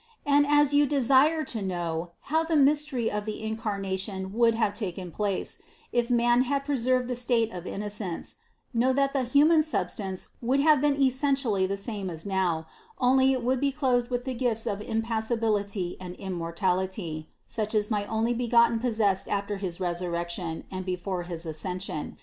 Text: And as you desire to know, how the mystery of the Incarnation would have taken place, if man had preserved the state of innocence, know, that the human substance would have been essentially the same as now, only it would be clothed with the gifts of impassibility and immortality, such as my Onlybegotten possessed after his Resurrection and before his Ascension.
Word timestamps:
And 0.25 0.47
as 0.47 0.73
you 0.73 0.87
desire 0.87 1.43
to 1.45 1.61
know, 1.61 2.09
how 2.21 2.43
the 2.43 2.55
mystery 2.55 3.11
of 3.11 3.25
the 3.25 3.43
Incarnation 3.43 4.33
would 4.33 4.55
have 4.55 4.73
taken 4.73 5.11
place, 5.11 5.61
if 5.91 6.09
man 6.09 6.41
had 6.45 6.65
preserved 6.65 7.07
the 7.07 7.15
state 7.15 7.53
of 7.53 7.67
innocence, 7.67 8.37
know, 8.73 8.93
that 8.93 9.13
the 9.13 9.21
human 9.25 9.61
substance 9.61 10.29
would 10.41 10.59
have 10.59 10.81
been 10.81 10.99
essentially 10.99 11.67
the 11.67 11.77
same 11.77 12.09
as 12.09 12.25
now, 12.25 12.65
only 12.97 13.31
it 13.31 13.43
would 13.43 13.61
be 13.61 13.71
clothed 13.71 14.09
with 14.09 14.25
the 14.25 14.33
gifts 14.33 14.65
of 14.65 14.81
impassibility 14.81 15.97
and 16.01 16.15
immortality, 16.15 17.29
such 17.45 17.75
as 17.75 17.91
my 17.91 18.03
Onlybegotten 18.05 18.81
possessed 18.81 19.27
after 19.27 19.57
his 19.57 19.79
Resurrection 19.79 20.63
and 20.71 20.83
before 20.83 21.21
his 21.29 21.45
Ascension. 21.45 22.17